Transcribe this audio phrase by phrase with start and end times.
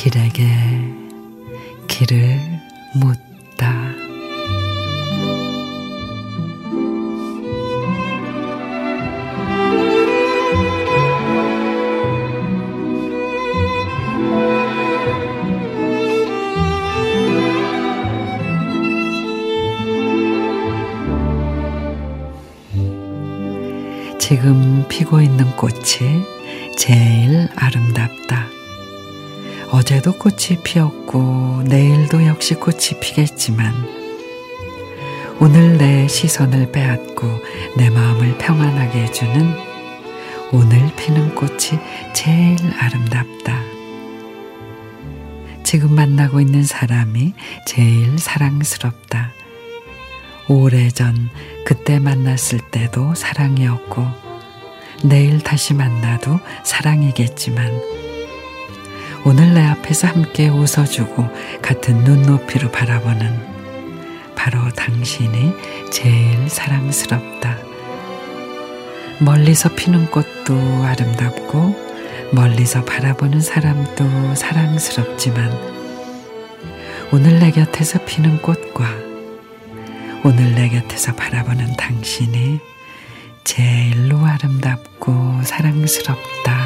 [0.00, 0.48] 길에게
[1.86, 2.40] 길을
[2.94, 3.99] 묻다.
[24.30, 26.22] 지금 피고 있는 꽃이
[26.78, 28.46] 제일 아름답다.
[29.72, 33.74] 어제도 꽃이 피었고 내일도 역시 꽃이 피겠지만
[35.40, 37.26] 오늘 내 시선을 빼앗고
[37.76, 39.52] 내 마음을 평안하게 해주는
[40.52, 41.80] 오늘 피는 꽃이
[42.12, 43.60] 제일 아름답다.
[45.64, 47.34] 지금 만나고 있는 사람이
[47.66, 49.32] 제일 사랑스럽다.
[50.46, 51.30] 오래전
[51.64, 54.29] 그때 만났을 때도 사랑이었고
[55.02, 57.80] 내일 다시 만나도 사랑이겠지만
[59.24, 61.28] 오늘 내 앞에서 함께 웃어주고
[61.62, 63.50] 같은 눈높이로 바라보는
[64.34, 65.52] 바로 당신이
[65.92, 67.58] 제일 사랑스럽다.
[69.20, 71.90] 멀리서 피는 꽃도 아름답고
[72.32, 75.50] 멀리서 바라보는 사람도 사랑스럽지만
[77.12, 78.86] 오늘 내 곁에서 피는 꽃과
[80.24, 82.60] 오늘 내 곁에서 바라보는 당신이
[83.44, 84.89] 제일로 아름답고
[85.42, 86.60] 사랑스럽다.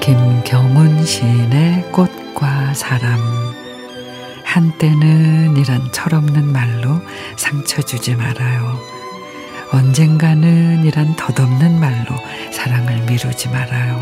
[0.00, 3.18] 김경훈 시인의 꽃과 사람
[4.44, 7.00] 한때는 이란 철없는 말로
[7.36, 8.78] 상처 주지 말아요.
[9.74, 12.14] 언젠가는 이란 덧없는 말로
[12.52, 14.00] 사랑을 미루지 말아요.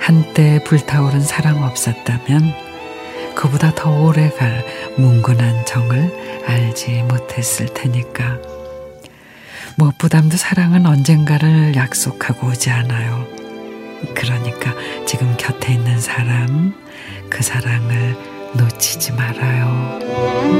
[0.00, 2.54] 한때 불타오른 사랑 없었다면
[3.34, 4.64] 그보다 더 오래 갈
[4.96, 8.38] 뭉근한 정을 알지 못했을 테니까.
[9.76, 13.26] 무엇보다도 사랑은 언젠가를 약속하고 오지 않아요.
[14.14, 14.74] 그러니까
[15.06, 16.72] 지금 곁에 있는 사람,
[17.28, 18.16] 그 사랑을
[18.54, 20.57] 놓치지 말아요.